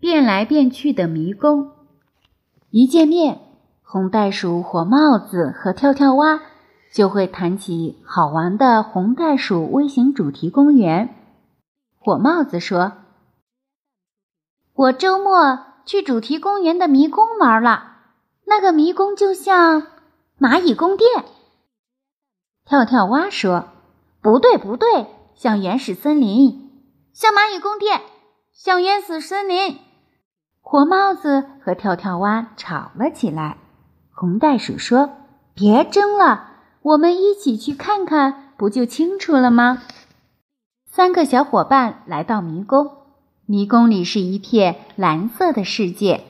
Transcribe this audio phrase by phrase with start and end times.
[0.00, 1.70] 变来变去的迷宫。
[2.70, 3.40] 一见面，
[3.82, 6.40] 红袋鼠、火帽子和跳跳蛙
[6.92, 11.14] 就会谈起好玩的红袋鼠微型主题公园。
[11.98, 12.92] 火帽子说
[14.72, 17.96] ：“我周末去主题公园的迷宫玩了，
[18.46, 19.86] 那个迷宫就像
[20.38, 21.08] 蚂蚁宫殿。”
[22.64, 23.66] 跳跳蛙说
[24.22, 26.70] ：“不对，不对，像原始森林，
[27.12, 28.00] 像蚂蚁宫殿，
[28.52, 29.78] 像原始森林。”
[30.60, 33.56] 火帽子和跳跳蛙吵了起来。
[34.10, 35.10] 红袋鼠说
[35.54, 36.50] ：“别争了，
[36.82, 39.82] 我们一起去看看，不就清楚了吗？”
[40.86, 42.90] 三个小伙伴来到迷宫，
[43.46, 46.24] 迷宫里是一片蓝色的世界，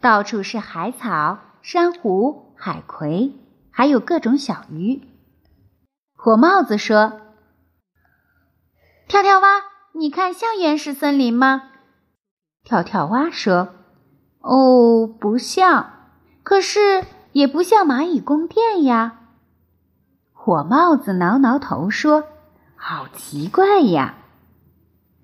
[0.00, 3.32] 到处是海草、珊瑚、海葵，
[3.70, 5.02] 还有各种小鱼。
[6.16, 7.20] 火帽子说
[9.08, 9.48] ：“跳跳蛙，
[9.92, 11.70] 你看像原始森林吗？”
[12.64, 13.68] 跳跳蛙说
[14.40, 15.92] ：“哦，不像，
[16.42, 19.20] 可是也不像蚂蚁宫殿呀。”
[20.32, 22.24] 火帽子挠挠头说
[22.74, 24.14] ：“好奇怪呀。”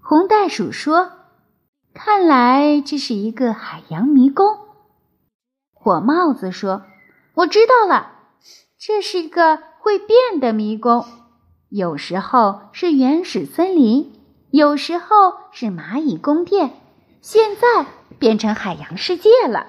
[0.00, 1.10] 红袋鼠说
[1.94, 4.58] ：“看来这是一个海洋迷宫。”
[5.72, 6.82] 火帽子说
[7.34, 8.12] ：“我知道了，
[8.78, 11.06] 这是一个会变的迷宫，
[11.70, 14.12] 有时候是原始森林，
[14.50, 15.06] 有时候
[15.50, 16.74] 是蚂蚁宫殿。”
[17.22, 17.86] 现在
[18.18, 19.68] 变成海洋世界了。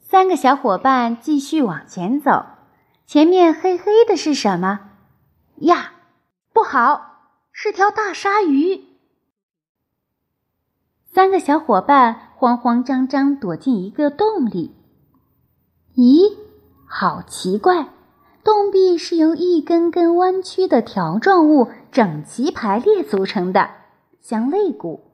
[0.00, 2.46] 三个小伙伴继续往前走，
[3.06, 4.80] 前面黑黑的是什么？
[5.56, 5.92] 呀，
[6.54, 8.84] 不好，是条大鲨鱼！
[11.12, 14.74] 三个小伙伴慌慌张张躲进一个洞里。
[15.94, 16.38] 咦，
[16.88, 17.90] 好奇怪！
[18.42, 23.70] 洞壁是由一根根弯曲的条状物整齐排列组成的，
[24.22, 25.10] 像肋骨。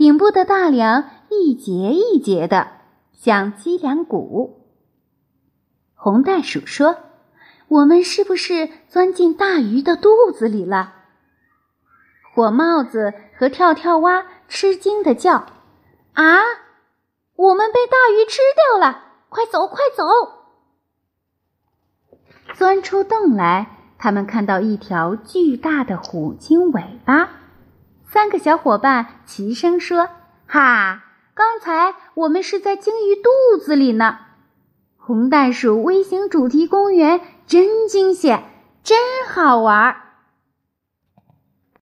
[0.00, 2.68] 顶部的大梁一节一节的，
[3.12, 4.64] 像脊梁骨。
[5.94, 6.96] 红袋鼠说
[7.68, 10.94] ：“我们是不是钻进大鱼的肚子里了？”
[12.34, 15.44] 火帽子和跳跳蛙吃惊的叫
[16.16, 16.38] ：“啊，
[17.36, 19.02] 我们被大鱼吃掉了！
[19.28, 20.06] 快走，快走！”
[22.56, 27.39] 钻出洞来，他们看到一条巨大的虎鲸尾巴。
[28.20, 30.06] 三个小伙伴齐声说
[30.46, 31.04] ：“哈！
[31.32, 34.18] 刚才我们是在鲸鱼肚子里呢。
[34.98, 38.44] 红袋鼠微型主题公园真惊险，
[38.84, 39.96] 真好玩。”